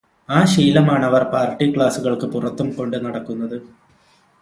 ആ 0.29 0.37
ശീലമാണവർ 0.45 1.23
പാർടി 1.33 1.67
ക്ലാസുകൾക്ക് 1.75 2.29
പുറത്തും 2.33 2.69
കൊണ്ടു 2.77 2.99
നടക്കുന്നത്. 3.05 3.57